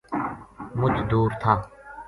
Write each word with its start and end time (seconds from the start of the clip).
مُچ 0.79 0.95
دُور 1.09 1.27
تھا 1.41 1.53